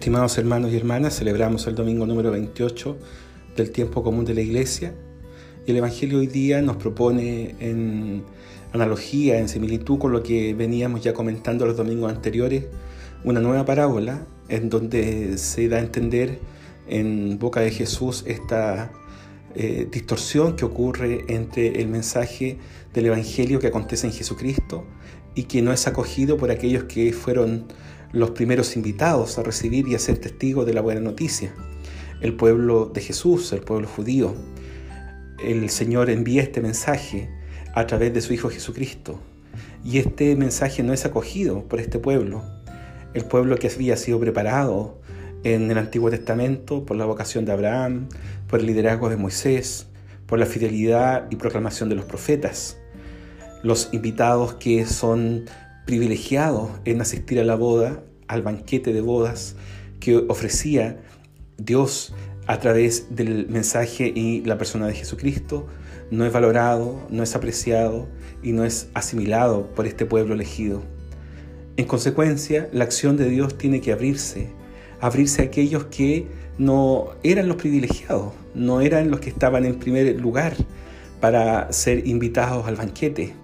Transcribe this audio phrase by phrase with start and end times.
[0.00, 2.96] Estimados hermanos y hermanas, celebramos el domingo número 28
[3.54, 4.94] del tiempo común de la Iglesia.
[5.66, 8.24] Y el Evangelio hoy día nos propone en
[8.72, 12.64] analogía, en similitud con lo que veníamos ya comentando los domingos anteriores,
[13.24, 16.38] una nueva parábola en donde se da a entender
[16.88, 18.90] en boca de Jesús esta
[19.54, 22.56] eh, distorsión que ocurre entre el mensaje
[22.94, 24.82] del Evangelio que acontece en Jesucristo
[25.34, 27.66] y que no es acogido por aquellos que fueron
[28.12, 31.54] los primeros invitados a recibir y a ser testigos de la buena noticia,
[32.20, 34.34] el pueblo de Jesús, el pueblo judío.
[35.42, 37.30] El Señor envía este mensaje
[37.74, 39.20] a través de su Hijo Jesucristo
[39.84, 42.42] y este mensaje no es acogido por este pueblo,
[43.14, 45.00] el pueblo que había sido preparado
[45.42, 48.08] en el Antiguo Testamento por la vocación de Abraham,
[48.48, 49.86] por el liderazgo de Moisés,
[50.26, 52.76] por la fidelidad y proclamación de los profetas.
[53.62, 55.46] Los invitados que son
[55.90, 59.56] privilegiados en asistir a la boda, al banquete de bodas
[59.98, 61.00] que ofrecía
[61.58, 62.14] Dios
[62.46, 65.66] a través del mensaje y la persona de Jesucristo,
[66.12, 68.06] no es valorado, no es apreciado
[68.40, 70.80] y no es asimilado por este pueblo elegido.
[71.76, 74.52] En consecuencia, la acción de Dios tiene que abrirse,
[75.00, 80.20] abrirse a aquellos que no eran los privilegiados, no eran los que estaban en primer
[80.20, 80.54] lugar
[81.20, 83.34] para ser invitados al banquete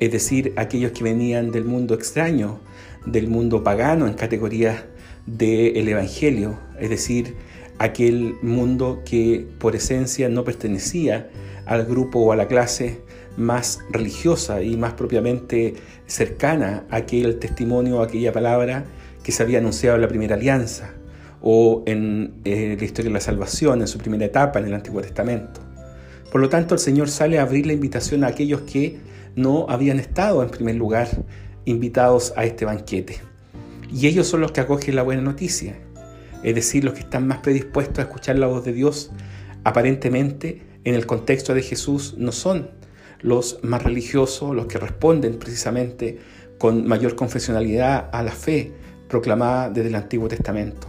[0.00, 2.60] es decir, aquellos que venían del mundo extraño,
[3.06, 4.84] del mundo pagano en categorías
[5.26, 7.34] del Evangelio, es decir,
[7.78, 11.28] aquel mundo que por esencia no pertenecía
[11.66, 13.00] al grupo o a la clase
[13.36, 15.74] más religiosa y más propiamente
[16.06, 18.84] cercana a aquel testimonio, a aquella palabra
[19.22, 20.94] que se había anunciado en la primera alianza
[21.42, 25.02] o en eh, la historia de la salvación, en su primera etapa en el Antiguo
[25.02, 25.60] Testamento.
[26.30, 28.98] Por lo tanto, el Señor sale a abrir la invitación a aquellos que
[29.36, 31.08] no habían estado en primer lugar
[31.64, 33.20] invitados a este banquete.
[33.92, 35.78] Y ellos son los que acogen la buena noticia,
[36.42, 39.12] es decir, los que están más predispuestos a escuchar la voz de Dios.
[39.62, 42.70] Aparentemente, en el contexto de Jesús, no son
[43.20, 46.18] los más religiosos, los que responden precisamente
[46.58, 48.72] con mayor confesionalidad a la fe
[49.08, 50.88] proclamada desde el Antiguo Testamento.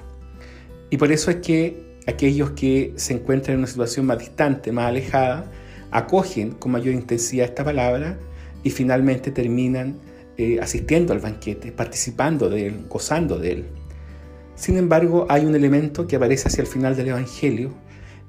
[0.89, 4.87] Y por eso es que aquellos que se encuentran en una situación más distante, más
[4.87, 5.51] alejada,
[5.91, 8.17] acogen con mayor intensidad esta palabra
[8.63, 9.99] y finalmente terminan
[10.37, 13.65] eh, asistiendo al banquete, participando de él, gozando de él.
[14.55, 17.73] Sin embargo, hay un elemento que aparece hacia el final del Evangelio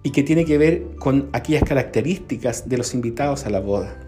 [0.03, 3.99] y que tiene que ver con aquellas características de los invitados a la boda.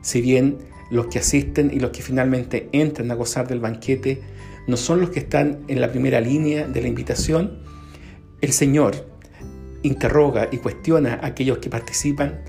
[0.00, 0.58] Si bien
[0.90, 4.22] los que asisten y los que finalmente entran a gozar del banquete
[4.66, 7.58] no son los que están en la primera línea de la invitación,
[8.40, 9.06] el Señor
[9.82, 12.40] interroga y cuestiona a aquellos que participan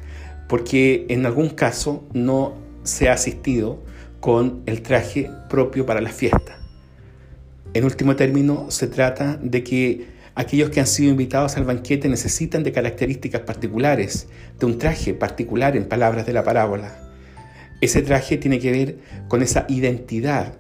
[0.48, 3.80] porque en algún caso no se ha asistido
[4.20, 6.60] con el traje propio para la fiesta.
[7.74, 12.64] En último término, se trata de que aquellos que han sido invitados al banquete necesitan
[12.64, 14.28] de características particulares,
[14.60, 16.98] de un traje particular en palabras de la parábola.
[17.80, 20.58] Ese traje tiene que ver con esa identidad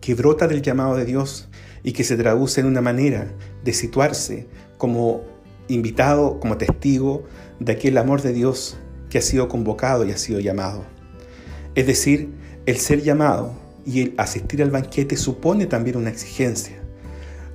[0.00, 1.48] que brota del llamado de Dios
[1.82, 3.32] y que se traduce en una manera
[3.64, 5.22] de situarse como
[5.68, 7.24] invitado, como testigo
[7.60, 8.76] de aquel amor de Dios
[9.08, 10.97] que ha sido convocado y ha sido llamado.
[11.78, 12.30] Es decir,
[12.66, 13.52] el ser llamado
[13.86, 16.74] y el asistir al banquete supone también una exigencia,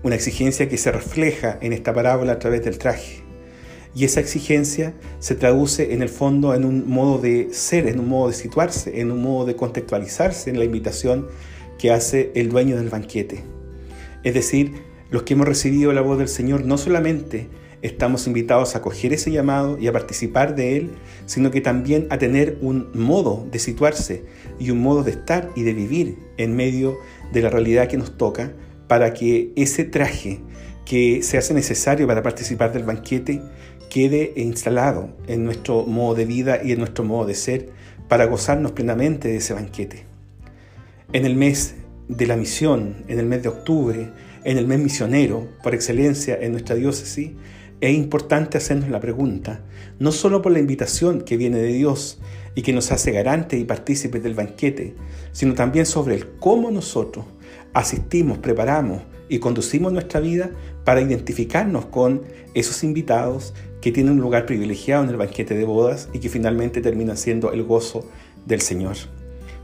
[0.01, 3.21] una exigencia que se refleja en esta parábola a través del traje.
[3.93, 8.07] Y esa exigencia se traduce en el fondo en un modo de ser, en un
[8.07, 11.27] modo de situarse, en un modo de contextualizarse en la invitación
[11.77, 13.43] que hace el dueño del banquete.
[14.23, 14.71] Es decir,
[15.11, 17.49] los que hemos recibido la voz del Señor no solamente
[17.83, 20.91] estamos invitados a acoger ese llamado y a participar de él,
[21.25, 24.23] sino que también a tener un modo de situarse
[24.57, 26.97] y un modo de estar y de vivir en medio
[27.31, 28.53] de la realidad que nos toca
[28.87, 30.39] para que ese traje
[30.85, 33.41] que se hace necesario para participar del banquete
[33.89, 37.69] quede instalado en nuestro modo de vida y en nuestro modo de ser
[38.07, 40.05] para gozarnos plenamente de ese banquete.
[41.11, 41.75] En el mes
[42.07, 44.09] de la misión, en el mes de octubre,
[44.45, 47.31] en el mes misionero, por excelencia en nuestra diócesis,
[47.83, 49.59] es importante hacernos la pregunta,
[49.99, 52.17] no solo por la invitación que viene de Dios
[52.55, 54.95] y que nos hace garantes y partícipes del banquete,
[55.33, 57.25] sino también sobre el cómo nosotros
[57.73, 60.51] asistimos, preparamos y conducimos nuestra vida
[60.85, 62.21] para identificarnos con
[62.53, 66.79] esos invitados que tienen un lugar privilegiado en el banquete de bodas y que finalmente
[66.79, 68.09] terminan siendo el gozo
[68.45, 68.95] del Señor.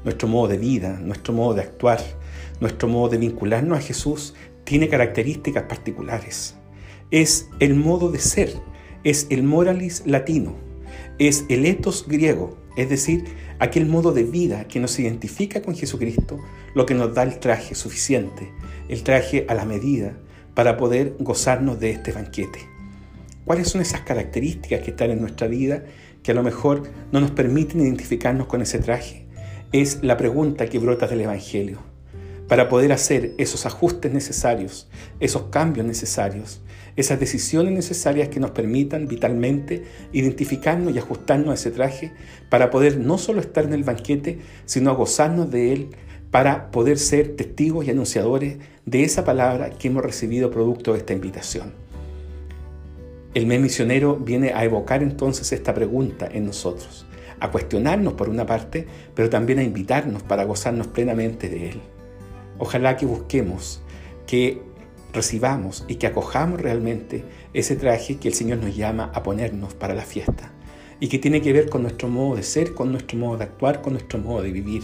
[0.04, 2.02] Nuestro modo de vida, nuestro modo de actuar,
[2.60, 4.34] nuestro modo de vincularnos a Jesús
[4.66, 6.59] tiene características particulares
[7.12, 8.54] es el modo de ser,
[9.04, 10.56] es el moralis latino,
[11.18, 13.26] es el ethos griego, es decir,
[13.60, 16.40] aquel modo de vida que nos identifica con Jesucristo,
[16.76, 18.52] lo que nos da el traje suficiente,
[18.88, 20.18] el traje a la medida,
[20.54, 22.60] para poder gozarnos de este banquete.
[23.46, 25.86] ¿Cuáles son esas características que están en nuestra vida
[26.22, 29.26] que a lo mejor no nos permiten identificarnos con ese traje?
[29.72, 31.89] Es la pregunta que brota del Evangelio.
[32.50, 34.88] Para poder hacer esos ajustes necesarios,
[35.20, 36.62] esos cambios necesarios,
[36.96, 42.12] esas decisiones necesarias que nos permitan vitalmente identificarnos y ajustarnos a ese traje
[42.50, 45.90] para poder no solo estar en el banquete, sino gozarnos de él,
[46.32, 51.14] para poder ser testigos y anunciadores de esa palabra que hemos recibido producto de esta
[51.14, 51.72] invitación.
[53.36, 57.06] El mes misionero viene a evocar entonces esta pregunta en nosotros,
[57.40, 61.82] a cuestionarnos por una parte, pero también a invitarnos para gozarnos plenamente de Él.
[62.60, 63.82] Ojalá que busquemos,
[64.28, 64.62] que
[65.14, 69.96] recibamos y que acojamos realmente ese traje que el Señor nos llama a ponernos para
[69.96, 70.52] la fiesta
[71.00, 73.82] y que tiene que ver con nuestro modo de ser, con nuestro modo de actuar,
[73.82, 74.84] con nuestro modo de vivir.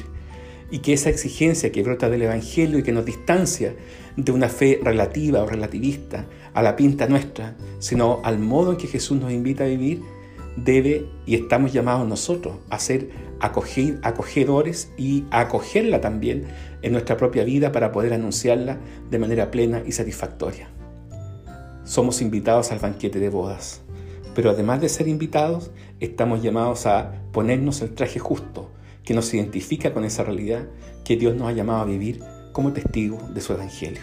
[0.71, 3.75] Y que esa exigencia que brota del Evangelio y que nos distancia
[4.15, 8.87] de una fe relativa o relativista a la pinta nuestra, sino al modo en que
[8.87, 10.01] Jesús nos invita a vivir,
[10.55, 13.09] debe y estamos llamados nosotros a ser
[13.39, 16.45] acogedores y a acogerla también
[16.81, 18.79] en nuestra propia vida para poder anunciarla
[19.09, 20.69] de manera plena y satisfactoria.
[21.83, 23.81] Somos invitados al banquete de bodas,
[24.33, 28.71] pero además de ser invitados, estamos llamados a ponernos el traje justo
[29.03, 30.67] que nos identifica con esa realidad
[31.03, 34.01] que Dios nos ha llamado a vivir como testigo de su Evangelio.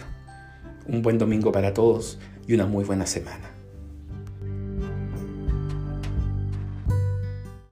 [0.87, 3.62] Un buen domingo para todos y una muy buena semana.